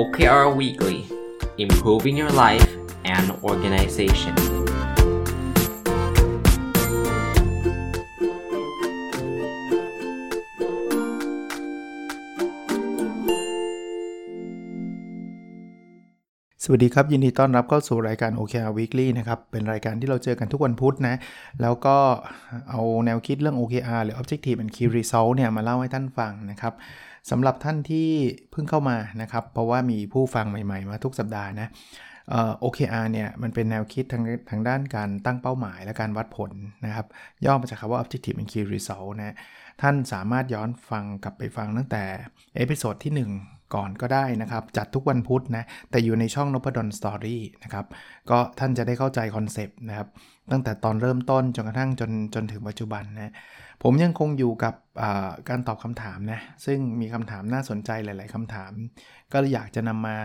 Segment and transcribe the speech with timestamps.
[0.00, 0.98] OKR Weekly
[1.56, 2.70] Improving Your Life
[3.14, 4.34] and Organization
[16.66, 21.16] สวัสดีครับ ยินดีต้อนรับเข้าสู่รายการ OKR Weekly นะครับ เป็นรายการที่เราเจอกันทุกวันพุธนะ
[21.62, 21.96] แล้วก็
[22.70, 26.72] เอาแนวคิดเรื่อง OKR หรือ Objective and Key Result เนี่ยมาเล่าให้ท่านฟังนะครับ
[27.30, 28.08] สำหรับท่านที่
[28.50, 31.68] เพิ่งเข้ามานะครับ เพราะว่ามีผู้ฟังใหม่ ๆ มาทุกสัปดาห์นะ
[32.30, 36.50] เอ่อ OKR เนี่ย มันเป็นแนวคิดทางทางด้านการตั้งเป้าหมายและการวัดผล
[36.84, 37.06] นะครับ
[37.44, 39.36] ย่อมาจากคำว่า Objective and Key Result นะ
[39.82, 42.02] ท่านสามารถย้อนฟังกลับไปฟังตั้งแต่
[42.56, 47.86] episode ที่ 1ก่อนก็ได้นะครับ จัดทุกวันพุธนะ แต่อยู่ในช่องนพดล Story นะครับ
[48.30, 50.08] ก็ท่านจะได้เข้าใจ concept นะครับ
[50.52, 53.32] ตั้งแต่ตอนเริ่มต้นจนกระทั่งจนจนถึงปัจจุบันนะ
[53.84, 54.74] ผมยังคงอยู่กับ
[55.48, 58.72] การตอบคำถามนะ ซึ่งมีคำถามน่าสนใจหลาย ๆคำถาม
[59.32, 60.16] ก็อยากจะนำมา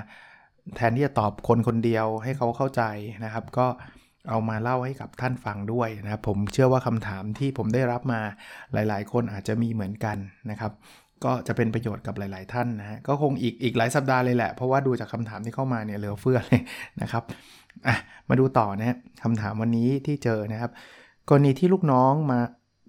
[0.75, 2.83] แทนที่จะตอบคนคนเดียวให้เขาเข้าใจ
[3.25, 3.67] นะครับ ก็
[4.29, 8.21] เอามาเล่าให้กับท่านฟังด้วยนะครับ ผมเชื่อว่าคำถามที่ผมได้รับมา
[8.73, 10.17] หลาย ๆ คนอาจจะมีเหมือนกัน
[10.51, 10.71] นะครับ
[11.23, 16.61] ก็จะเป็นประโยชน์กับหลาย ๆ ท่านนะฮะก็คงอีกอีกหลายสัปดาห์เลยแหละ เพราะว่าดูจากคำถามที่เข้ามาเนี่ยเหลือเฟือเลย
[17.01, 17.23] นะครับ
[17.87, 17.95] อะ
[18.29, 20.71] มาดูต่อนะคำถามวันนี้ที่เจอนะครับ
[21.29, 22.39] กรณีที่ลูกน้องมา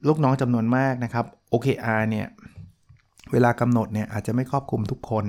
[0.09, 2.29] ลูกน้องจำนวนมากนะครับ OKR เนี่ย
[3.33, 5.27] เวลากำหนดเนี่ยอาจจะไม่ครอบคลุมทุกคน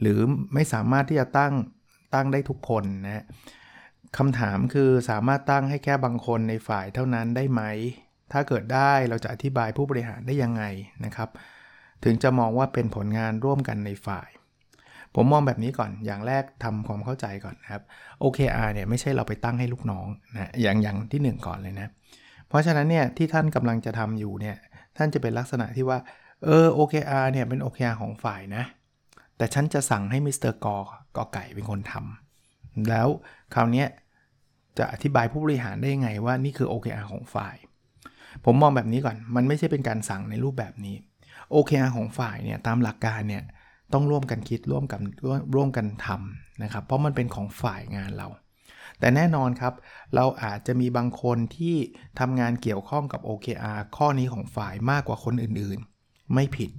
[0.00, 0.18] หรือ
[0.54, 1.52] ไม่สามารถที่จะตั้ง
[2.14, 3.24] ตั้งได้ทุกคนนะ
[4.18, 7.62] คำถามคือสามารถตั้งให้แค่บางคนในฝ่ายเท่านั้นได้ไหม
[8.32, 10.62] ถ้าเกิดได้เราจะอธิบายผู้บริหารได้ยังไง
[11.04, 11.28] นะครับ
[12.04, 14.28] ถึงจะมองว่าเป็นผลงานร่วมกันในฝ่าย
[15.14, 17.82] ผมมองแบบนี้ก่อนอย่างแรกทำความเข้าใจก่อนนะครับ
[18.22, 21.88] OKR เนี่ยไม่ใช่เราไปตั้งให้ลูกน้องนะอย่างอย่างที่ 1 ก่อนเลยนะ
[22.48, 24.56] เพราะฉะนั้นเนี่ยที่ท่านกำลังจะทำอยู่เนี่ย
[24.96, 25.98] ท่านจะเป็นลักษณะที่ว่า
[26.44, 28.64] เออ OKR เนี่ยเป็น OKR ของฝ่ายนะ
[29.36, 30.76] แต่ฉันจะสั่งให้มิสเตอร์กอ
[31.16, 33.08] กอไก่เป็นคนทำแล้ว
[33.54, 33.84] คราวนี้
[34.78, 37.56] จะอธิบายผู้บริหารได้ยังไงว่านี่คือ OKR ของฝ่าย
[38.44, 40.96] ผมมองแบบนี้ก่อน มันไม่ใช่เป็นการสั่งในรูปแบบนี้
[41.54, 43.42] OKR ของฝ่ายเนี่ยตามหลักการเนี่ย
[43.92, 45.00] ต้องร่วมกันคิดร่วมกัน
[45.54, 48.28] ร่วมกันทำนะครับ เพราะมันเป็นของฝ่ายงานเรา
[49.00, 49.74] แต่แน่นอนครับ
[50.14, 51.76] เราอาจจะมีบางคนที่
[52.20, 56.70] ทำงานเกี่ยวข้องกับ OKR ข้อนี้ของฝ่ายมากกว่าคนอื่นๆ ไม่ผิด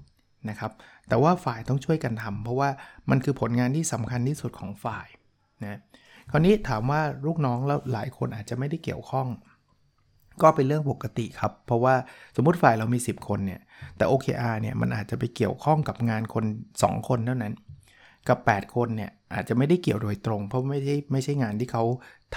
[0.50, 0.72] นะครับ
[1.07, 2.69] แต่ว่าฝ่ายต้องช่วยกันทำเพราะว่า
[3.09, 5.07] มันคือผลงานที่สำคัญที่สุดของฝ่าย
[5.63, 5.80] นะ
[6.31, 9.28] คราวนี้ถามว่าลูกน้องแล้วหลายคนอาจจะไม่ได้เกี่ยวข้อง
[10.41, 11.96] ก็เป็นเรื่องปกติครับ เพราะว่า
[12.36, 13.62] สมมติฝ่ายเรามี 10 คนเนี่ย
[13.97, 16.46] แต่ OKR เนี่ยมันอาจจะไปเกี่ยวข้องกับงานคน
[16.80, 17.53] 2 คนเท่านั้น
[18.29, 21.84] กับ 8 คนเนี่ยอาจจะไม่ได้เกี่ยวโดยตรง เพราะไม่ใช่ไม่ใช่งานที่เขา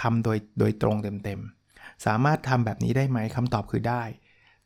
[0.00, 4.02] ทำโดยโดยตรงเต็มๆ สามารถทำแบบนี้ได้ไหมคำตอบคือได้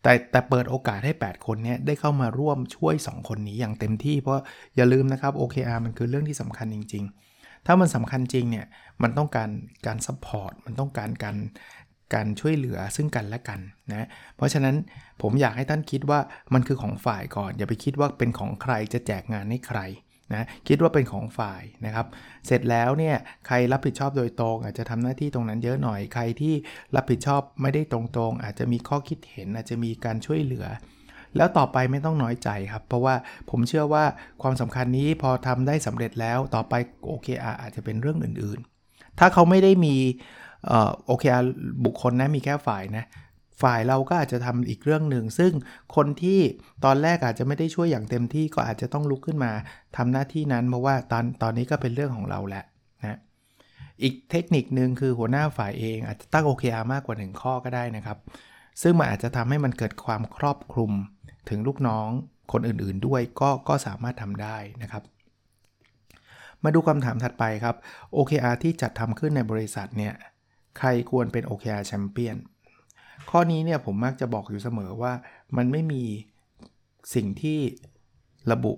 [0.03, 4.43] แต่แต่เปิดโอกาสให้ 8 คนนี้ได้เข้ามาร่วมช่วย 2 คนนี้อย่างเต็มที่ เพราะ
[4.77, 7.05] อย่าลืมนะครับ OKR มันคือเรื่องที่สำคัญจริง
[7.37, 8.67] ๆ ถ้ามันสำคัญจริงเนี่ย
[9.03, 9.51] มันต้องการ
[9.87, 11.37] การ support มันต้องการการ
[12.15, 13.61] การช่วยเหลือซึ่งกันและกัน
[13.91, 14.77] นะ เพราะฉะนั้น
[15.23, 16.21] ผมอยากให้ท่านคิดว่า
[16.55, 19.81] มันคือของฝ่ายก่อน อย่าไปคิดว่าเป็นของใครจะแจกงานให้ใคร
[20.35, 22.07] นะคิดว่าเป็นของฝ่ายนะครับ
[22.47, 23.17] เสร็จแล้วเนี่ย
[23.47, 26.55] ใครรับผิดชอบโดยตรง อาจจะทำหน้าที่ตรงนั้นเยอะหน่อยใครที่
[26.97, 28.01] รับผิดชอบไม่ได้ตร
[28.31, 30.67] งๆ อาจจะมีข้อคิดเห็น อาจจะมีการช่วยเหลือ
[31.37, 33.15] แล้วต่อไปไม่ต้องน้อยใจครับ เพราะว่า
[33.51, 34.05] ผมเชื่อว่า
[34.43, 36.75] ความสำคัญนี้พอทำได้สำเร็จแล้วต่อไป
[37.09, 37.29] โอเค
[37.63, 39.95] อาจจะเป็นเรื่องอื่นๆ ถ้าเขาไม่ได้มี
[41.07, 41.25] โอเค
[41.85, 43.05] บุคคลนะมีแค่ฝ่ายนะ
[43.63, 45.53] ฝ่ายเราก็อาจจะทำอีกเรื่องหนึ่ง ซึ่ง
[45.97, 46.41] คนที่
[46.85, 49.53] ตอนแรกอาจจะไม่ได้ช่วยอย่างเต็มที่ก็อาจจะต้องลุกขึ้นมา
[49.97, 52.65] ทำหน้าที่นั้นเพราะว่าตอนตอนนี้ก็เป็นเรื่องของเราแหละ
[53.01, 53.19] นะ
[54.03, 58.19] อีกเทคนิคนึงคือหัวหน้าฝ่ายเองอาจจะตั้ง OKR มากกว่า 1 ข้อก็ได้นะครับ
[58.83, 60.93] ซึ่งมันอาจจะทำให้มันเกิดความครอบคลุม
[61.49, 62.09] ถึงลูกน้อง
[62.53, 65.03] คนอื่นๆด้วยก็ก็สามารถทำได้นะครับ
[66.65, 67.77] มาดูคำถามถัดไปครับ
[68.17, 70.15] OKR ที่จัดทำขึ้นในบริษัทเนี่ย
[70.79, 72.37] ใครควรเป็น OKR แชมเปี้ยน
[73.31, 75.13] ข้อนี้เนี่ยผมมักจะบอกอยู่เสมอว่า
[75.57, 76.03] มันไม่มี
[77.15, 77.59] สิ่งที่
[78.53, 78.73] ระบุ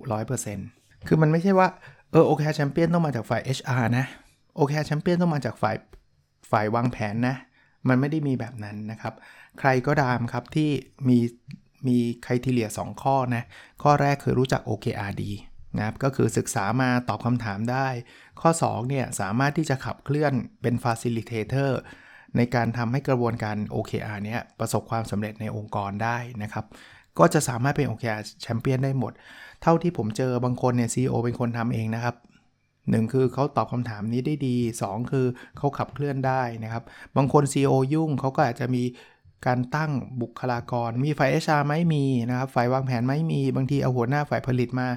[0.51, 1.67] 100%คือมันไม่ใช่ว่า
[2.11, 4.05] เออ OKR แชมเปี้ยนต้องมาจากฝ่าย HR นะ
[4.57, 5.75] OKR แชมเปี้ยนต้องมาจากฝ่าย
[6.51, 7.35] ฝ่ายวางแผนนะ
[7.87, 9.13] มันไม่ได้มีแบบนั้นนะครับ
[9.59, 10.69] ใครก็ตามครับที่
[11.07, 11.17] มี
[11.87, 13.43] มีครทีเลีย2 ข้อนะ
[13.83, 15.31] ข้อแรกคือรู้จัก OKR ดี
[15.77, 17.87] นะครับก็คือศึกษามาตอบคำถามได้
[18.41, 21.71] ข้อ 2 เนี่ย สามารถที่จะขับเคลื่อนเป็น facilitator
[22.37, 26.65] ในการทำให้กระบวนการ OKR เนี้ยประสบความสำเร็จในองค์กรได้นะครับ
[27.19, 29.13] ก็จะสามารถเป็น OKR แชมเปี้ยนได้หมด
[29.61, 32.15] เท่าที่ผมเจอบางคนเนี่ย CEO เป็นคนทำเองนะครับ
[32.89, 34.55] หนึ่งคือเขาตอบคำถามนี้ได้ดี
[34.85, 35.25] 2 คือ
[35.57, 36.83] เขาขับเคลื่อนได้นะครับ
[37.17, 38.83] บางคน CEO ยุ่งเขาก็อาจจะมี
[39.47, 39.91] การตั้ง
[40.21, 44.87] บุคลากร มีฝ่าย HR ไหมมีนะครับฝ่ายวางแผนไหมมีบางทีเอาหัวหน้าฝ่ายผลิตมา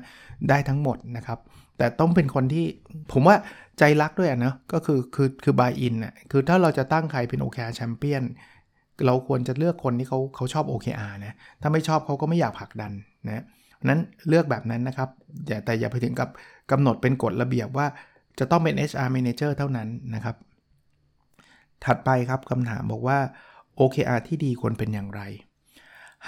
[0.48, 1.38] ได้ทั้งหมดนะครับ
[1.78, 2.66] แต่ต้องเป็นคนที่
[3.12, 3.36] ผมว่า
[3.78, 8.22] ใจรักด้วยอะนะ ก็คือคือคือบายอินอะคือถ้าเราจะตั้งใครเป็น OKR แชมเปี้ยน
[9.06, 12.92] เราควรจะเลือกคนที่เขาเขาชอบ OKR นะ ถ้าไม่ชอบเขาก็ไม่อยากผลักดัน
[13.26, 13.44] นะ
[13.88, 15.08] นั้นเลือกแบบนั้นนะครับ
[15.46, 16.28] อย่าแต่อย่าไปถึงกับ
[16.70, 17.86] กำหนดเป็นกฎระเบียบว่า
[18.38, 20.36] จะต้องเป็น HR Manager เท่านั้นนะครับ
[21.84, 23.18] ถัดไปครับคำถามบอกว่า
[23.78, 25.22] OKR ที่ดีควรเป็นอย่างไร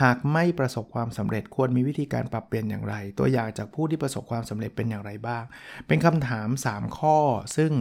[0.03, 5.43] หากไม่ประสบความสำเร็จควรมีวิธีการปรับเปลี่ยนอย่างไร ตัวอย่างจากผู้ที่ประสบความสำเร็จเป็นอย่างไรบ้าง
[5.87, 7.19] เป็นคำถาม 3 ข้อ
[7.57, 7.73] ซึ่ง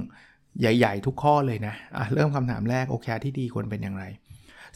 [0.60, 4.06] ใหญ่ ๆ ทุกข้อเลยนะะเริ่มคำถามแรก OKR ที่ดีควรเป็นอย่างไร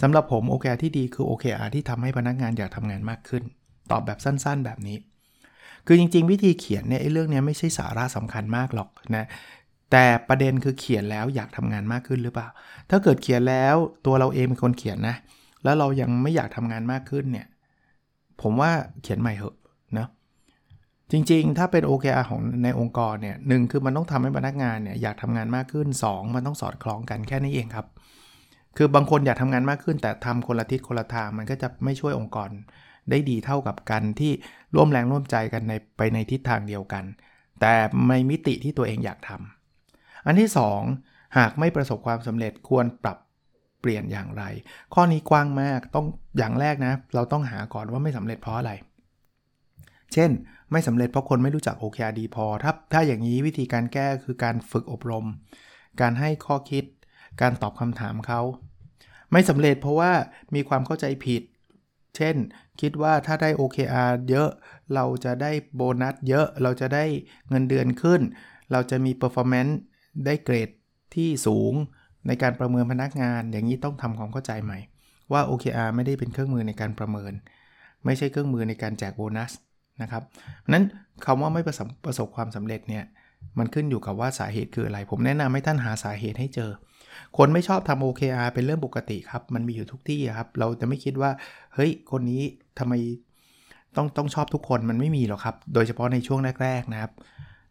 [0.01, 3.43] สำหรับผม OKR ที่ดีคือ OKR ที่ทำให้พนักงานอยากทำงานมากขึ้น
[3.91, 4.97] ตอบแบบสั้นๆ แบบนี้
[5.85, 9.25] คือจริงๆ วิธีเขียนเนี่ยเรื่องนี้ไม่ใช่สาระสำคัญมากหรอกนะ
[9.91, 12.47] แต่ประเด็นคือเขียนแล้วอยากทำงานมากขึ้นหรือเปล่า
[12.89, 13.75] ถ้าเกิดเขียนแล้ว
[14.05, 15.15] ตัวเราเองเป็นคนเขียนนะ
[15.63, 17.47] แล้วเรายังไม่อยากทำงานมากขึ้นเนี่ย
[18.41, 18.71] ผมว่า
[19.01, 19.55] เขียนใหม่เหอะ
[19.97, 20.07] นะ
[21.11, 27.87] จริงๆ ถ้าเป็น OKR ของในองค์กรเนี่ยหนึ่งคือมันต้องทำให้พนักงานเนี่ยอยากทำงานมากขึ้น 2 มันต้องสอดคล้องกันแค่นี้เองครับ
[28.77, 32.49] คือบางคนอยากทำงานมากขึ้น แต่ทำคนละทิศคนละทางมันก็จะไม่ช่วยองค์กร
[33.09, 34.31] ได้ดีเท่ากับกันที่
[34.75, 37.03] ร่วมแรงร่วมใจกันในไปในทิศทางเดียวกัน
[37.61, 37.73] แต่
[38.09, 40.49] ในมิติที่ตัวเองอยากทำอันที่
[40.93, 43.17] 2 หากไม่ประสบความสำเร็จควรปรับ
[43.87, 44.43] ปลี่ยนอย่างไร
[44.93, 46.05] ข้อนี้กว้างมากต้อง
[46.37, 48.71] อย่างแรกนะ เราต้องหาก่อนว่าไม่สำเร็จเพราะอะไร
[50.13, 50.31] เช่น
[50.71, 55.25] ไม่สำเร็จเพราะคนไม่รู้จัก OKR ดีพอ ถ้าถ้าอย่างนี้วิธีการแก้คือการฝึกอบรม
[56.01, 56.83] การให้ข้อคิด
[57.41, 58.41] การตอบคำถามเขา
[59.31, 60.11] ไม่สำเร็จเพราะว่า
[60.55, 61.41] มีความเข้าใจผิด
[62.15, 62.35] เช่น
[62.81, 64.49] คิดว่าถ้าได้ OKR เยอะ
[64.93, 67.05] เราจะได้โบนัสเยอะ เราจะได้
[67.49, 68.21] เงินเดือนขึ้น
[68.71, 69.73] เราจะมี performance
[70.25, 70.69] ได้เกรด
[71.15, 71.73] ที่สูง
[72.27, 74.79] ในการประเมินพนักงานอย่างนี้ต้องทำความเข้าใจใหม่
[75.31, 77.33] ว่า OKR ไม่ได้เป็นเครื่องมือในการประเมิน
[78.05, 79.51] ไม่ใช่เครื่องมือในการแจกโบนัส
[80.01, 80.23] นะครับ
[80.73, 80.83] นั้น
[81.25, 83.03] คำว่าไม่ประสบประสบความสำเร็จเนี่ย
[83.59, 86.71] มันขึ้นอยู่กับว่าสาเหตุคืออะไร ผมแนะนำให้ท่านหาสาเหตุให้เจอ
[87.37, 91.31] คนไม่ชอบทำ OKR เป็นเรื่องปกติครับ มันมีอยู่ทุกที่ครับ เราจะไม่คิดว่า
[91.73, 92.41] เฮ้ย คนนี้
[92.79, 92.93] ทำไม
[93.95, 97.11] ต้องต้องชอบทุกคนมันไม่มีหรอกครับ โดยเฉพาะในช่วงแรกๆนะครับ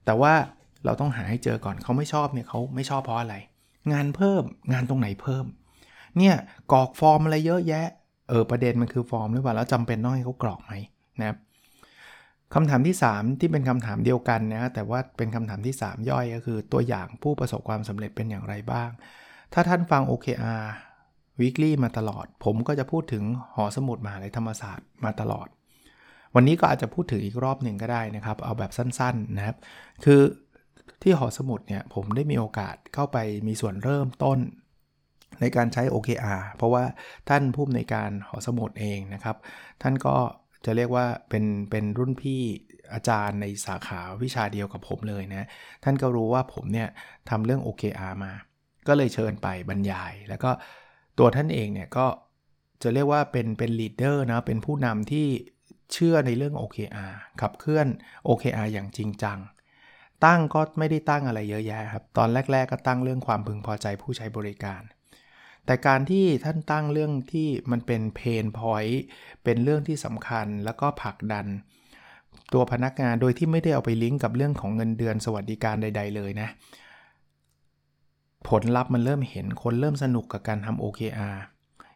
[0.04, 0.32] แต่ว่า
[0.84, 3.36] เราต้องหาให้เจอก่อนเขาไม่ชอบเนี่ยเขาไม่ชอบเพราะอะไร
[3.92, 4.42] งานเพิ่ม
[4.72, 5.44] งานตรงไหนเพิ่ม
[6.18, 6.34] เนี่ย
[6.72, 7.86] กรอกฟอร์มอะไรเยอะแยะ
[8.28, 10.72] เออประเด็นมันคือฟอร์มหรือเปล่าแล้วจำเป็นต้องให้เขากรอกไหม
[11.20, 11.36] นะครับ
[12.54, 18.90] คำถามที่ 3 ที่เป็นคำถามเดียวกันนะแต่ว่าเป็นคำถามที่ 3 ย่อยก็คือตัวอย่างผู้ประสบความสำเร็จเป็นอย่างไรบ้าง
[19.52, 20.64] ถ้าท่านฟัง OKR
[21.40, 23.24] Weekly มาตลอด ผมก็จะพูดถึง
[23.54, 25.48] หอสมุดมหาลัยธรรมศาสตร์มาตลอด
[26.34, 29.56] วันนี้ก็อาจจะพูดถึงอีกรอบหนึ่งก็ได้นะครับ เอาแบบสั้นๆนะครับ
[30.04, 30.20] คือ
[31.08, 34.38] ที่หอสมุดเนี่ยผมได้มีโอกาสเข้าไปมีส่วนเริ่มต้น
[35.40, 36.84] ในการใช้ OKR เพราะว่า
[37.28, 39.36] ท่านผู้อำนวยการหอสมุดเองนะครับ
[39.82, 40.16] ท่านก็
[40.64, 42.42] จะเรียกว่าเป็นเป็นรุ่นพี่
[42.92, 45.46] อาจารย์ในสาขาวิชาเดียวกับผมเลยนะ
[45.84, 46.88] ท่านก็รู้ว่าผมเนี่ย
[47.30, 48.32] ทำเรื่อง OKR มา
[48.88, 50.50] ก็เลยเชิญไปบรรยาย แล้วก็
[51.18, 52.06] ตัวท่านเองเนี่ยก็
[52.82, 55.26] จะเรียกว่าเป็นเป็น leader นะเป็นผู้นำที่
[55.92, 57.86] เชื่อในเรื่อง OKR ขับเคลื่อน
[58.28, 59.38] OKR อย่างจริงจัง
[60.24, 64.82] ตั้งก็ไม่ได้ตั้งอะไรเยอะแยะครับ ตอนแรก ๆ ก็ตั้งเรื่องความพึงพอใจผู้ใช้บริการ
[65.66, 69.02] แต่การที่ท่านตั้งเรื่องที่มันเป็น pain point
[69.44, 71.46] เป็นเรื่องที่สำคัญแล้วก็ผลักดัน
[72.52, 76.48] ตัวพนักงานโดยที่ไม่ได้เอาไปลิงก์กับเรื่องของเงินเดือนสวัสดิการใด ๆ เลยนะ
[78.48, 81.36] ผลลัพธ์มันเริ่มเห็นคนเริ่มสนุกกับการทำ OKR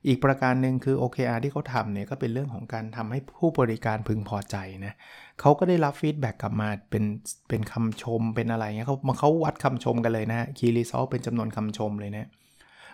[0.08, 4.94] อีกประการหนึ่งคือ OKR ที่เขาทำเนี่ยก็เป็นเรื่องของการทำให้ผู้บริการพึงพอใจนะ
[5.40, 7.04] เขาก็ได้รับ feedback กลับมาเป็น
[7.48, 12.28] เป็นคำชมเป็นอะไรเงี้ยเขามาเขาวัดคำชมกันเลยนะ Key Result เป็นจำนวนคำชมเลยนะ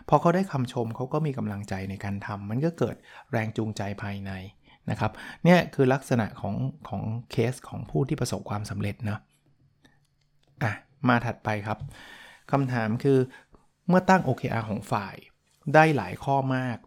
[0.09, 2.95] พอเขาได้คำชมเขาก็มีกำลังใจในการทำมันก็เกิด
[3.31, 4.31] แรงจูงใจภายใน
[4.89, 5.11] นะครับ
[5.43, 6.55] เนี่ยคือลักษณะของ
[6.89, 9.19] ของเคสของผู้ที่ประสบความสำเร็จนะ
[10.63, 10.73] อะ
[11.09, 11.79] มาถัดไปครับ
[12.51, 13.19] คำถามคือ
[13.87, 15.15] เมื่อตั้ง OKR ของฝ่าย
[15.73, 16.77] ได้หลายข้อมาก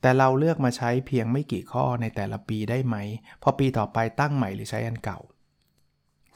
[0.00, 2.96] แต่เราเลือกมาใช้เพียงไม่กี่ข้อในแต่ละปีได้ไหม
[3.42, 5.18] พอปีต่อไปตั้งใหม่หรือใช้อันเก่า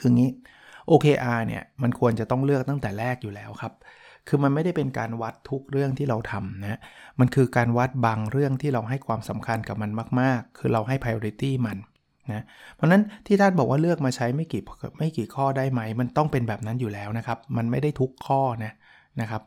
[0.00, 0.30] คืองี้
[0.90, 3.72] OKR เนี่ยมันควรจะต้องเลือกตั้งแต่แรกอยู่แล้วครับ
[4.28, 6.80] คือมันไม่ได้เป็นการวัดทุกเรื่องที่เราทำนะ
[7.20, 9.90] มันคือการวัดบางเรื่องที่เราให้ความสำคัญกับมัน
[10.20, 11.78] มาก ๆ คือเราให้ priority มัน
[12.32, 14.62] นะเพราะนั้นที่ท่านบอกว่าเลือกมาใช้ไม่กี่
[14.98, 18.72] ไม่กี่ข้อได้ไหม มันต้องเป็นแบบนั้นอยู่แล้วนะครับ มันไม่ได้ทุกข้อนะ
[19.20, 19.42] นะครับ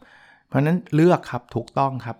[0.48, 2.18] เพราะนั้นเลือกครับถูกต้องครับ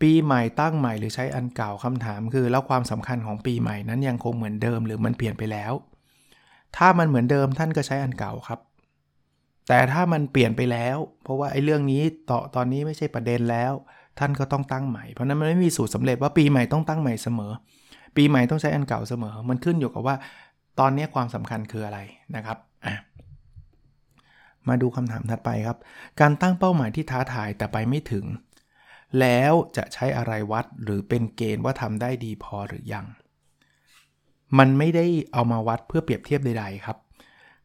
[0.00, 5.72] ปีใหม่ตั้งใหม่หรือใช้อันเก่าคำถามคือ แล้วความสำคัญของปีใหม่นั้นยังคงเหมือนเดิมหรือมันเปลี่ยนไปแล้ว
[6.76, 8.60] ถ้ามันเหมือนเดิมท่านก็ใช้อันเก่าครับ
[9.68, 13.72] แต่ถ้ามันเปลี่ยนไปแล้ว เพราะว่าไอ้เรื่องนี้ต่อตอนนี้ไม่ใช่ประเด็นแล้ว
[14.18, 17.52] ท่านก็ต้องตั้งใหม่ เพราะนั้นมันไม่มีสูตรสำเร็จว่าปีใหม่ต้องตั้งใหม่เสมอ
[18.16, 20.16] ปีใหม่ต้องใช้อันเก่าเสมอ มันขึ้นอยู่กับว่า
[20.80, 21.98] ตอนนี้ความสำคัญคืออะไร
[22.36, 22.94] นะครับอะ
[24.68, 25.78] มาดูคำถามถัดไปครับ
[26.20, 28.24] การตั้งเป้าหมายที่ท้าทายแต่ไปไม่ถึง
[29.20, 33.06] แล้วจะใช้อะไรวัดหรือเป็นเกณฑ์ว่าทำได้ดีพอหรือยัง
[34.58, 36.96] มันไม่ได้เอามาวัดเพื่อเปรียบเทียบใดๆครับ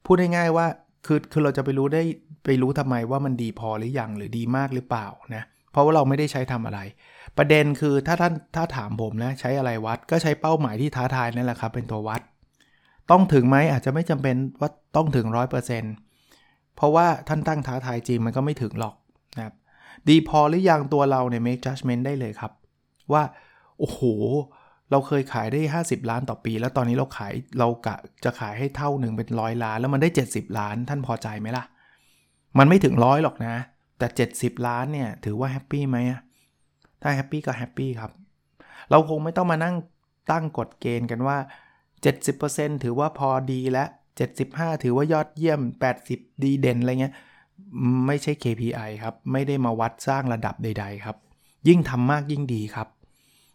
[0.06, 0.68] พูดง่ายๆว่า
[1.06, 2.04] คือคือเราจะไปรู้ได้
[2.46, 6.80] ไปรู้ทำไมว่ามันดีพอหรือยังหรือดีมากหรือเปล่านะเพราะว่าเราไม่ได้ใช้ทำอะไร
[7.38, 12.22] ประเด็นคือถ้าท่านถ้าถามผมนะใช้อะไรวัดก็ใช้เป้าหมายที่ท้าทายนั่นแหละครับเป็นตัววัด
[13.12, 15.26] ต้องถึงไหมอาจจะไม่จำเป็นว่าต้องถึง
[16.02, 18.96] 100%เพราะว่าท่านตั้งท้าทายจริงมันก็ไม่ถึงหรอก
[19.38, 19.54] นะครับ
[20.10, 22.52] ดีพอหรือยังตัวเราเนี่ย make judgment ได้เลยครับ
[23.14, 23.24] ว่า
[23.80, 24.02] โอ้โห
[24.92, 31.64] เราเคยขายได้ 50 ล้านต่อปี แล้วตอนนี้เราขายเรากะจะขายให้เท่าหนึ่งเป็นร้อยล้าน แล้วมันได้ 70 ล้านท่านพอใจไหมล่ะ
[32.58, 33.56] มันไม่ถึงร้อยหรอกนะ
[33.98, 34.08] แต่
[34.38, 35.98] 70 ล้านเนี่ย ถือว่า happy ไหม
[37.02, 38.12] ถ้า happy ก็ happy ครับ
[38.90, 39.76] เราคงไม่ต้องมานั่ง
[40.32, 41.38] ตั้งกฎเกณฑ์กันว่า
[42.12, 43.86] 70%ถือว่าพอดีและ
[44.34, 45.62] 75 ถือว่ายอดเยี่ยม
[46.02, 47.16] 80 ดีเด่นอะไรเงี้ย
[48.08, 51.18] ไม่ใช่ KPI ครับ ไม่ได้มาวัดสร้างระดับใด ๆ ครับ
[51.68, 52.88] ยิ่งทำมากยิ่งดีครับ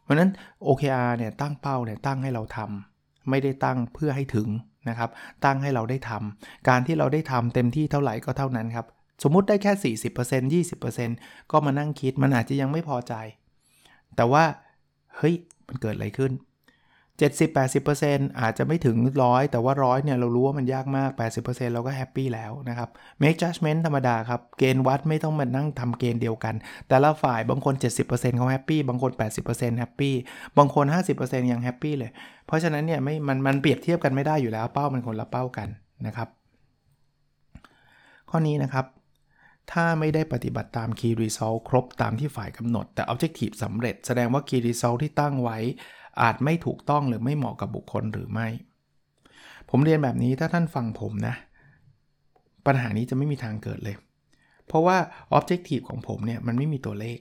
[0.03, 0.31] เพราะนั้น
[0.67, 4.49] OKR เนี่ยตั้งเป้าเนี่ยตั้งให้เราทำไม่ได้ตั้งเพื่อให้ถึง
[4.88, 5.11] นะครับ
[5.45, 8.87] ตั้งให้เราได้ทำการที่เราได้ทำเต็มที่เท่าไหร่ก็เท่านั้นครับ
[9.23, 9.95] สมมุติได้แค่
[10.53, 13.15] 40% 20%ก็มานั่งคิดมันอาจจะยังไม่พอใจ
[14.17, 14.45] แต่ว่า
[15.17, 15.35] เฮ้ย
[15.69, 16.33] มันเกิดอะไรขึ้น
[17.18, 21.10] 70-80%อาจจะไม่ถึงร้อยแต่ว่าร้อยเนี่ย เรารู้ว่ามันยากมาก
[21.42, 22.88] 80%เราก็แฮปปี้แล้วนะครับ
[23.22, 26.54] make judgment ธรรมดาครับ เกณฑ์วัดไม่ต้องมานั่งทำเกณฑ์เดียวกัน
[26.88, 27.75] แต่ละฝ่ายบางคน
[28.06, 29.12] 70%เขา happy บางคน
[29.46, 30.14] 80% happy
[30.58, 30.84] บางคน
[31.18, 32.10] 50%ยัง happy เลย
[32.46, 35.68] เพราะฉะนั้นเนี่ยไม่มันมันเปรียบเทียบกันไม่ได้อยู่แล้วเป้ามันคนละเป้ากัน
[36.06, 36.28] นะครับ
[38.30, 38.87] ข้อนี้นะครับ
[39.72, 45.58] ถ้าไม่ได้ปฏิบัติตาม Key Result ครบตามที่ฝ่ายกำหนด แต่ Objective สำเร็จ แสดงว่า Key Result ที่ตั้งไว้
[46.22, 48.48] อาจไม่ถูกต้องหรือไม่เหมาะกับบุคคลหรือไม่
[49.70, 51.34] ผมเรียนแบบนี้ถ้าท่านฟังผมนะ
[52.66, 53.96] ปัญหานี้จะไม่มีทางเกิดเลย
[54.66, 54.96] เพราะว่า
[55.37, 57.18] Objective ของผมเนี่ยมันไม่มีตัวเลข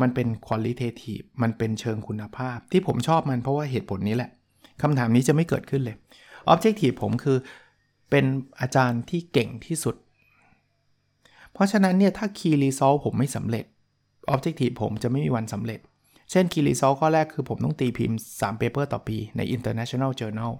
[0.00, 4.30] มันเป็น qualitative มันเป็นเชิงคุณภาพ ที่ผมชอบมันเพราะว่าเหตุผลนี้แหละ
[4.82, 5.96] คำถามนี้จะไม่เกิดขึ้นเลย
[6.52, 7.38] Objective ผมคือ
[8.10, 8.24] เป็น
[8.60, 9.96] อาจารย์ที่เก่งที่สุด
[11.52, 13.64] เพราะฉะนั้นเนี่ยถ้า Key Result ผมไม่สำเร็จ
[14.34, 15.80] Objective ผมจะไม่มีวันสำเร็จ
[16.30, 20.52] เช่น Key Result ข้อแรกคือผมต้องตีพิมพ์ 3 paper ต่อปีใน International Journal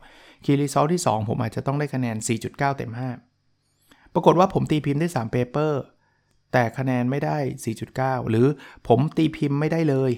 [0.44, 2.92] Key Result ที่ 2 ผมอาจจะต้องได้คะแนน 4.9 เต็ม
[3.52, 5.73] 5 ปรากฏว่าผมตีพิมพ์ได้ 3 paper
[6.52, 7.38] แต่คะแนนไม่ได้
[7.85, 8.47] 4.9 หรือ
[8.88, 10.12] ผมตีพิมพ์ไม่ได้เลย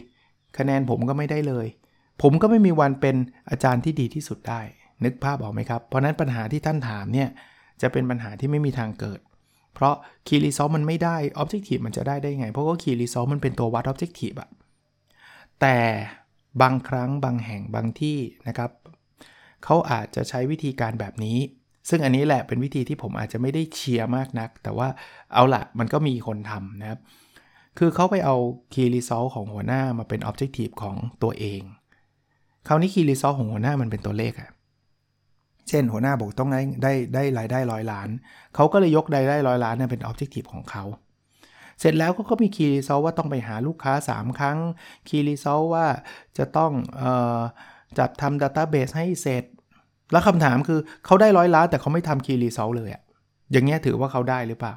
[0.58, 1.66] คะแนนผมก็ไม่ได้เลย
[2.22, 3.16] ผมก็ไม่มีวันเป็น
[3.50, 4.60] อาจารย์ที่ดีที่สุดได้
[5.04, 7.28] นึกภาพออกไหมครับ เพราะนั้นปัญหาที่ท่านถามเนี่ย
[7.82, 9.20] จะเป็นปัญหาที่ไม่มีทางเกิด
[9.74, 9.94] เพราะ
[10.26, 14.48] Key Result มันไม่ได้ Objective มันจะได้ได้ไง เพราะว่า Key Result มันเป็นตัววัด Objective อะ
[15.60, 15.78] แต่
[16.62, 18.70] บางครั้งบางแห่งบางที่นะครับ
[19.64, 21.38] เขาอาจจะใช้วิธีการแบบนี้
[21.88, 24.88] ซึ่งอันนี้แหละเป็นวิธีที่ผมอาจจะไม่ได้เชียร์มากนัก แต่ว่า
[25.34, 27.00] เอาละมันก็มีคนทำนะครับ
[27.78, 28.36] คือเขาไปเอา
[28.74, 31.62] Key Result ของหัวหน้ามาเป็น Objective ของตัวเอง
[32.68, 34.50] คราวนี้ Key Result ของหัวหน้ามันเป็นตัวเลขอะ
[35.68, 38.08] เช่นหัวหน้าบอกต้องได้ได้ได้รายได้ร้อยล้าน
[38.54, 40.84] เขาก็เลยยกรายได้ร้อยล้านเนี่ยเป็น Objective ของเขา
[41.80, 44.58] เสร็จแล้วก็มี Key Result ว่าต้องไปหาลูกค้า 3 ครั้ง
[45.08, 45.86] Key Result ว่า
[46.38, 47.04] จะต้องอ
[47.38, 47.40] อ
[47.98, 49.44] จัดทำ database ให้เสร็จ
[50.12, 53.02] แล้วคำถามคือเขาได้ร้อยล้านแต่เขาไม่ทำ Key Result เลยอะ
[53.52, 54.74] อย่างเงี้ยถือว่าเขาได้หรือเปล่า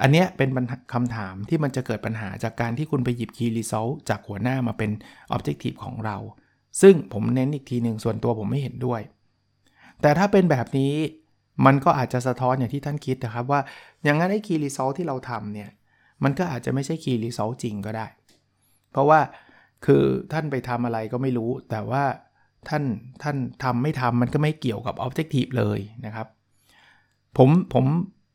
[0.00, 0.48] อันเนี้ยเป็น
[0.94, 4.90] คำถามที่มันจะเกิดปัญหาจากการที่คุณไปหยิบ Key Result จากหัวหน้ามาเป็น
[5.30, 6.16] Objective ของเรา
[6.82, 9.00] ซึ่งผมเน้นอีกทีหนึ่งส่วนตัวผมไม่เห็นด้วย
[10.00, 10.94] แต่ถ้าเป็นแบบนี้
[11.66, 13.60] มันก็อาจจะสะท้อนอย่างที่ท่านคิดนะครับว่า
[14.04, 15.70] อย่างนั้นไอ้ Key Result ที่เราทำเนี่ย
[16.24, 18.06] มันก็อาจจะไม่ใช่ Key Result จริงก็ได้
[18.92, 19.20] เพราะว่า
[19.86, 22.04] คือท่านไปทำอะไรก็ไม่รู้ แต่ว่า
[22.68, 22.84] ท่าน
[23.22, 26.26] ท่านทำไม่ทำมันก็ไม่เกี่ยวกับ Objective เลยนะครับ
[27.36, 27.84] ผมผม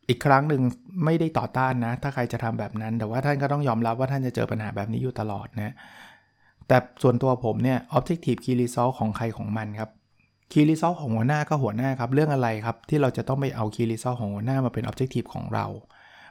[0.09, 0.62] อีกครั้งหนึ่ง
[1.05, 5.74] ไม่ได้ต่อต้านนะ ถ้าใครจะทำแบบนั้น แต่ว่าท่านก็ต้องยอมรับว่าท่านจะเจอปัญหาแบบนี้อยู่ตลอดนะ
[6.67, 9.89] แต่ส่วนตัวผมเนี่ย Objective Key Result ของใครของมันครับ
[10.51, 15.65] Key Result ของหัวหน้าก็หัวหน้าครับ เรื่องอะไรครับ ที่เราจะต้องไปเอา Key Result ของหัวหน้ามาเป็น Objective ของเรา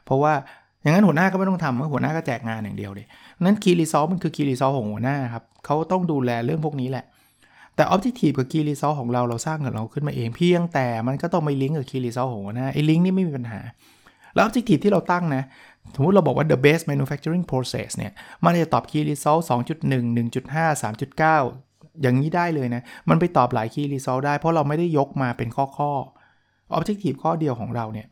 [0.03, 0.33] เพราะว่า
[0.81, 3.07] อย่างนั้นหัวหน้าก็ไม่ต้องทำหัวหน้าก็แจกงานอย่างเดียวเลย
[3.43, 7.05] นั้น Key Result มันคือ Key Result ของหัวหน้าครับเขาต้องดูแลเรื่องพวกนี้แหละ
[7.75, 13.61] แต่ Objective กับ Key Result ของเราเราสร้างกับเราขึ้นมาเองเพียงแต่มันก็ต้องไปลิงก์กับ Key Result ของหัวหน้าไอ้ลิงก์นี่ไม่มีปัญหา
[14.33, 15.43] แล้ว Objective ที่เราตั้งนะ
[15.95, 18.11] สมมติเราบอกว่า the best manufacturing process เนี่ย
[18.43, 19.85] มันจะตอบ key result 2.1
[20.39, 25.91] 1.5 3.9 อย่างนี้ได้เลยนะ มันไปตอบหลาย key result ได้เพราะเราไม่ได้ยกมาเป็นข้อข้อ
[26.77, 28.07] objective ข้อเดียวของเราเนี่ย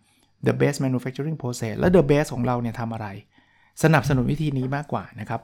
[0.46, 3.08] the best manufacturing process และ the best ของเราเนี่ยทำอะไร
[3.84, 5.41] สนับสนุนวิธีนี้มากกว่านะครับ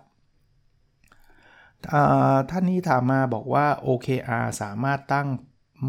[2.50, 5.28] ท่านนี้ถามมาบอกว่า OKR สามารถตั้ง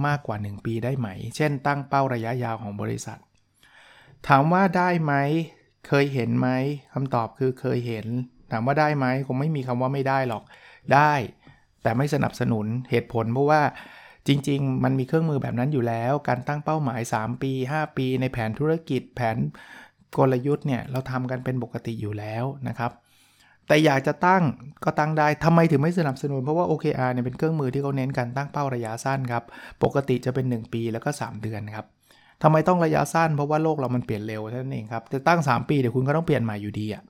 [0.06, 3.18] มากกว่า 1 ปีได้ไหม เช่น ตั้งเป้าระยะยาวของบริษัท
[4.28, 5.14] ถามว่าได้ไหม
[5.88, 6.48] เคยเห็นไหม
[6.92, 8.06] คำตอบคือเคยเห็น
[8.52, 10.42] ถามว่าได้ไหมคงไม่มีคำว่าไม่ได้หรอก
[10.94, 11.12] ได้
[11.82, 13.62] แต่ไม่สนับสนุนเหตุผลเพราะว่า
[14.26, 19.36] จริง ๆ มันมีเครื่องมือแบบนั้นอยู่แล้ว การตั้งเป้าหมาย 3 ปี 5 ปี ในแผนธุรกิจ แผน
[20.16, 22.92] กลยุทธ์เนี่ยเราทำกันเป็นปกติอยู่แล้วนะครับ
[23.68, 24.42] แต่อยากจะตั้ง
[24.84, 29.44] ก็ตั้งได้ทำไมถึงไม่สนับสนุน เพราะว่า OKR เนี่ยเป็นเครื่องมือที่เขาเน้นการตั้งเป้าระยะสั้นครับ
[29.82, 31.86] ปกติจะเป็น 1 ปีแล้วก็ 3 เดือนครับ
[32.42, 37.02] ทำไมต้องระยะสั้น เพราะว่าโลกเรามันเปลี่ยนเร็วท่านั้นเองครับจะตั้ง 3 ปีเดี๋ยวคุณก็ต้องเปลี่ยนใหม่อยู่ดีอะ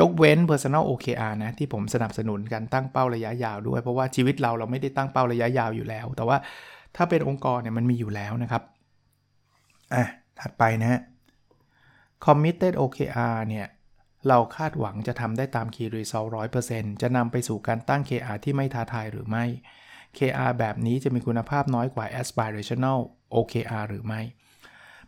[0.00, 6.36] ยกเว้น personal OKR นะ ที่ผมสนับสนุนการตั้งเป้าระยะยาวด้วย เพราะว่าชีวิตเราเราไม่ได้ตั้งเป้าระยะยาวอยู่แล้ว แต่ว่า
[6.96, 8.62] ถ้าเป็นองค์กรเนี่ยมันมีอยู่แล้วนะครับ
[9.94, 10.04] อะ
[10.40, 11.00] ถัดไปนะฮะ
[12.24, 13.66] committed OKR เนี่ย
[14.28, 16.28] เราคาดหวังจะทำได้ตาม key result
[16.64, 19.44] 100%จะนำไปสู่การตั้ง KR ที่ไม่ท้าทายหรือไม่
[20.18, 22.98] KR แบบนี้จะมีคุณภาพน้อยกว่า aspirational
[23.34, 24.20] OKR หรือไม่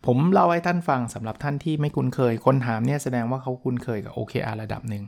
[0.07, 5.05] ผมเล่าให้ท่านฟังสำหรับท่านที่ไม่คุ้นเคย คนถามเนี่ยแสดงว่าเขาคุ้นเคยกับ OKR ระดับหนึ่ง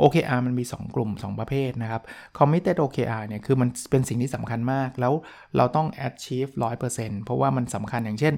[0.00, 2.02] OKR มันมี 2 กลุ่ม 2 ประเภทนะครับ
[2.38, 5.12] Committed OKR เนี่ยคือมันเป็นสิ่งที่สำคัญมาก แล้ว
[5.56, 6.50] เราต้อง achieve
[6.88, 8.34] 100%เพราะว่ามันสำคัญอย่างเช่น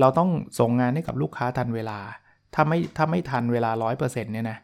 [0.00, 1.98] เราต้องส่งงานให้กับลูกค้าทันเวลา
[2.54, 4.58] ถ้าไม่ถ้าไม่ทันเวลา 100%เนี่ยนะ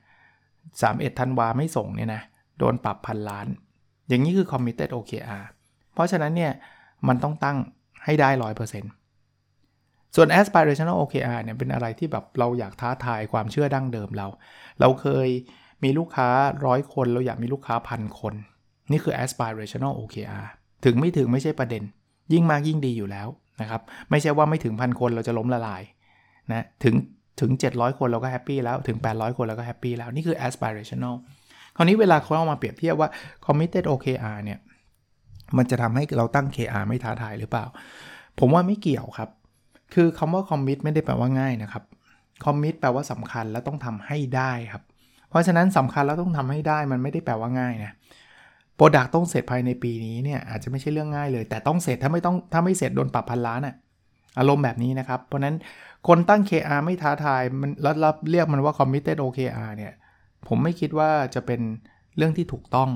[0.57, 2.23] 31ธันวาไม่ส่งเนี่ยนะ
[2.59, 3.47] โดนปรับพันล้าน
[4.09, 5.45] อย่างนี้คือ Committed OKR
[5.95, 6.53] เพราะฉะนั้นเนี่ย
[7.09, 7.59] มันต้องตั้ง
[8.05, 8.31] ให้ได้
[8.73, 9.04] 100%
[10.15, 14.27] ส่วน aspirational OKR เนี่ยเป็นอะไรที่แบบเราอยากท้าทายความเชื่อดั้งเดิมเรา
[14.81, 15.29] เราเคย
[15.85, 16.29] มีลูกค้า
[16.67, 18.35] ร้อยคน เราอยากมีลูกค้าพันคน
[18.91, 20.47] นี่คือ aspirational OKR
[20.85, 21.83] ถึงไม่ถึงไม่ใช่ประเด็น
[22.33, 23.29] ยิ่งมากยิ่งดีอยู่แล้ว
[23.61, 25.83] นะครับ ไม่ใช่ว่าไม่ถึงพันคนเราจะล้มละลาย
[26.53, 26.95] นะถึง
[27.41, 31.15] ถึง 700 คนเราก็ happy แล้วถึง 800 คนเราก็ happy แล้ว นี่คือ aspirational
[31.77, 33.09] คราวนี้เวลาเขาเอามาเปรียบเทียบว่า
[33.47, 34.59] committed OKR เนี่ย
[35.57, 37.67] มันจะทำให้เราตั้ง KR ไม่ท้าทายหรือเปล่า
[38.39, 39.31] ผมว่าไม่เกี่ยวครับ
[39.95, 41.85] คือคำว่า commit ไม่ได้แปลว่าง่ายนะครับ
[42.45, 44.83] commit แปลว่าสำคัญและต้องทำให้ได้ครับ
[45.31, 47.93] เพราะฉะนั้นสำคัญแล้วต้องทำให้ได้มันไม่ได้แปลว่าง่ายนะ
[48.77, 53.75] product ต้องเสร็จภายในปีนี้เนี่ยอาจจะไม่ใช่เรื่องง่ายเลย แต่ต้องเสร็จถ้าไม่ต้องถ้าไม่เสร็จโดนปรับพันล้านอะ
[54.39, 55.57] อารมณ์แบบนี้นะครับ เพราะนั้น
[56.09, 59.93] คนตั้ง KR ไม่ท้าทายมันแล้วรับเรียกมันว่า committed OKR เนี่ย
[60.49, 61.61] ผมไม่คิดว่าจะเป็น
[62.17, 62.91] เรื่องที่ถูกต้อง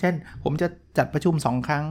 [0.00, 0.68] เช่น ผมจะ
[0.98, 1.84] จัดประชุม 2 ครั้ง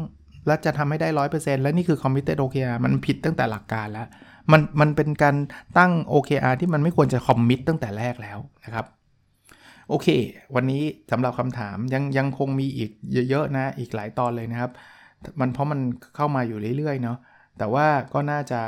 [0.47, 4.07] แล้วจะทำให้ได้100%แล้วนี่คือ committed OKR มันผิดตั้งแต่หลักการแล้ว
[4.51, 5.35] มันมันเป็นการ
[5.77, 8.85] ตั้ง OKR ที่มันไม่ควรจะ commit ตั้งแต่แรกแล้วนะครับ
[9.89, 10.07] โอเค
[10.55, 12.91] วันนี้สำหรับคำถามยังยังคงมีอีก
[13.29, 14.71] เยอะๆนะ อีกหลายตอนเลยนะครับ
[15.39, 15.79] มันเพราะมัน
[16.15, 17.17] เข้ามาอยู่เรื่อยๆเนาะ
[17.57, 18.61] แต่ว่าก็น่าจะ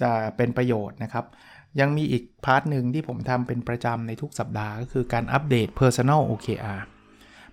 [0.00, 1.24] จะเป็นประโยชน์นะครับ
[1.80, 6.80] ยังมีอีก part หนึ่งที่ผมทำเป็นประจำในทุกสัปดาห์ก็คือการอัปเดต Personal OKR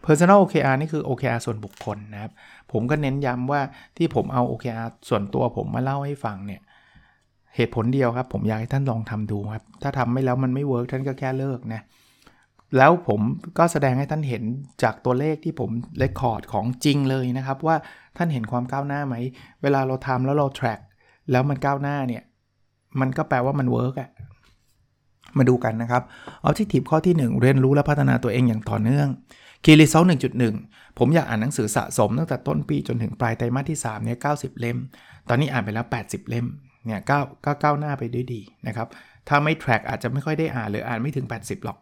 [0.06, 2.32] Personal OKR นี่คือ OKR ส่วนบุคคลนะครับ
[2.71, 3.62] ผมก็เน้นย้ำว่า
[3.97, 6.62] ที่ผมเอา OKR ส่วนตัวผมมาเล่าให้ฟังเนี่ย
[7.55, 11.81] เหตุผลเดียวครับผมอยากให้ท่านลองทำดูครับ ถ้าทำไม่แล้วมันไม่ work ท่านก็แค่เลิกนะ
[12.77, 13.21] แล้วผม
[13.57, 14.43] ก็แสดงให้ท่านเห็น
[14.83, 17.75] จากตัวเลขที่ผม record ของจริงเลยนะครับ ว่า
[18.17, 19.15] ท่านเห็นความก้าวหน้าไหม
[19.61, 20.79] เวลาเราทำแล้วเรา track
[21.31, 22.23] แล้วมันก้าวหน้าเนี่ย
[22.99, 24.09] มันก็แปลว่ามัน work อะ
[25.37, 26.03] มาดูกันนะครับ
[26.47, 29.07] Objective ข้อที่ 1 เรียนรู้และพัฒนาตัวเองอย่างต่อเนื่อง
[29.63, 30.07] Key Result
[30.51, 34.77] 1.1 ผมอยากอ่านหนังสือสะสมตั้งแต่ต้นปีจนถึงปลายไตรมาสที่3เนี่ย90 เล่ม
[35.29, 36.47] ตอนนี้อ่านไปแล้ว 80 เล่ม
[36.86, 37.24] เนี่ยก้าว
[37.63, 38.88] ก้าวหน้าไปด้วยดีนะครับ
[39.28, 41.78] ถ้าไม่ track อาจจะไม่ค่อยได้อ่านหรืออ่านไม่ถึง 80 หรอก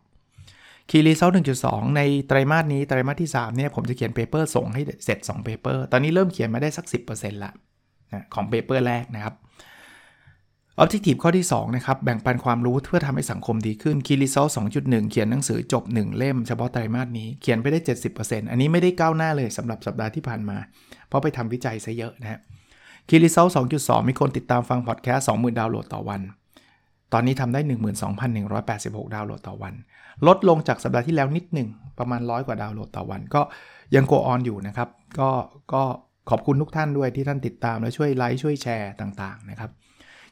[0.90, 1.32] Key Result
[1.64, 7.52] 1.2ในไตรมาสนี้ไตรมาสที่3เนี่ยผมจะเขียน paper ส่งให้เสร็จ2 paper ตอนนี้เริ่มเขียนมาได้สัก 10%ละ
[8.14, 9.36] นะของ paper แรกนะครับ
[10.82, 17.80] Objective ข้อที่2นะครับแบ่งปันความรู้เพื่อทำให้สังคมดีขึ้น Key Result 2.1 เขียนหนังสือจบ 1 เล่มเฉพาะไตรมาสนี้เขียนไปได้
[18.16, 20.58] 70%อันนี้ไม่ได้ก้าวหน้าเลยสำหรับสัปดาห์ที่ผ่านมา
[21.08, 22.40] เพราะไปทำวิจัยซะเยอะนะฮะ
[23.08, 26.22] Key Result 2.2 มีคนติดตามฟังพอดแคสต์20,000 ดาวน์โหลดต่อวัน
[27.14, 27.60] ตอนนี้ทำได้
[28.38, 29.74] 12,186 ดาวน์โหลดต่อวัน
[30.28, 31.68] ลดลงจากสัปดาห์ที่แล้วนิดหนึ่ง
[32.00, 33.42] ประมาณร้อยกว่าดาวน์โหลดต่อวัน ก็
[33.96, 34.90] ยังโกออนอยู่นะครับ
[35.20, 35.30] ก็
[35.74, 35.84] ก็
[36.30, 39.70] ขอบคุณทุกท่านด้วยที่ท่านติดตามและช่วยไลค์ช่วยแชร์ต่างๆนะครับ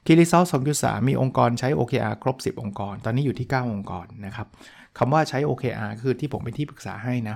[0.05, 0.43] คิริซอล
[0.75, 4.47] 2.3 มีองค์กรใช้ OKR ครบ 10 องค์กร ตอนนี้อยู่ที่ 9 องค์กรนะครับ
[4.97, 7.35] คำว่าใช้ OKR คือที่ผมเป็นที่ปรึกษาให้นะ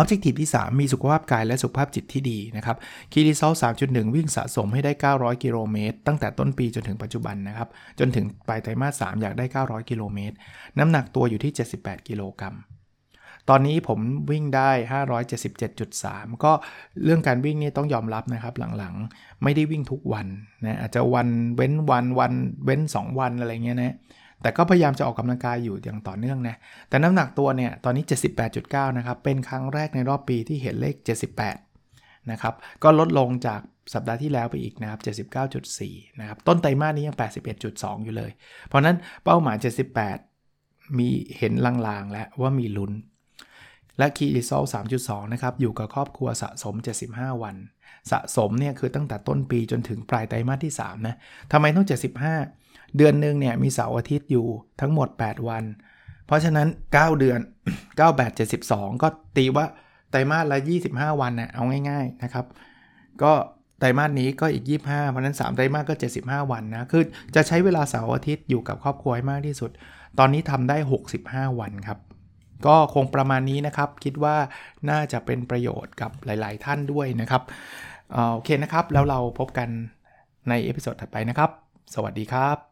[0.00, 2.76] Objective ที่ 3 มีสุขภาพกายและสุขภาพจิตที่ดีนะครับ
[3.12, 3.52] คีรีซอล
[3.84, 10.36] 3.1 วิ่งสะสมให้ได้ 900 กิโลเมตร ตั้งแต่ต้นปีจนถึงปัจจุบันนะครับ จนถึงปลายไตรมาส 3 อยากได้ 900 กิโลเมตร
[10.78, 12.56] น้ำหนักตัวอยู่ที่ 78 กิโลกรัม
[13.50, 13.98] ตอนนี้ผม
[14.30, 14.70] วิ่งได้
[15.36, 16.52] 577.3 ก็
[17.04, 20.26] เรื่องการวิ่งนี่ต้องยอมรับนะครับหลังๆ ไม่ได้วิ่งทุกวัน
[20.64, 22.32] นะอาจจะวันเว้นวันวัน
[22.64, 23.94] เว้น 2 วันอะไรเงี้ยนะ
[24.42, 26.56] แต่ก็พยายามจะออกกำลังกายอยู่อย่างต่อเนื่องนะ
[26.88, 28.04] แต่น้ำหนักตัวเนี่ยตอนนี้
[28.50, 30.94] 78.9 นะครับ เป็นครั้งแรกในรอบปีที่เห็นเลข
[31.62, 33.60] 78 นะครับ ก็ลดลงจาก
[33.94, 35.00] สัปดาห์ที่แล้วไปอีกนะครับ
[35.60, 37.16] 79.4 นะครับ ต้นไตรมาสนี้ยัง
[37.60, 38.30] 81.2 อยู่เลย
[38.66, 39.56] เพราะนั้นเป้าหมาย
[40.26, 42.92] 78 มีเห็นลางๆ แล้วว่ามีลุ้น
[43.98, 44.68] และ Key Result
[45.00, 46.74] 3.2 นะครับ อยู่กับครอบครัวสะสม
[47.08, 47.56] 75 วัน
[48.10, 51.14] สะสมเนี่ยคือตั้งแต่ต้นปีจนถึงปลายไตรมาสที่ 3 นะ
[51.52, 51.86] ทำไมต้อง
[52.26, 52.61] 75
[52.96, 54.46] เดือนหนึ่งเนี่ยมีเสาร์อาทิตย์อยู่
[54.80, 55.64] ทั้งหมด 8 วัน
[56.26, 57.40] เพราะฉะนั้น 9 เดือน
[57.80, 59.66] 9 8 72 ก็ตีว่า
[60.10, 60.58] ไตรมาสละ
[60.90, 62.46] 25 วันนะเอาง่ายๆนะครับ
[63.22, 63.32] ก็
[63.78, 67.02] ไตรมาสนี้ก็อีก 25 เพราะนั้น 3 ไตรมาสก็ 75 วันนะ คือ
[67.34, 69.70] จะใช้เวลาเสาร์อาทิตย์อยู่กับครอบครัวให้มากที่สุด
[70.18, 70.76] ตอนนี้ทำได้
[71.18, 71.98] 65 วันครับ
[72.66, 74.36] ก็คงประมาณนี้นะครับ คิดว่า
[74.90, 77.42] น่าจะเป็นประโยชน์กับหลาย ๆ ท่านด้วยนะครับ
[78.12, 79.68] โอเคนะครับ แล้วเราพบกัน
[80.48, 81.50] ในเอพิโซดถัดไปนะครับ
[81.94, 82.71] สวัสดีครับ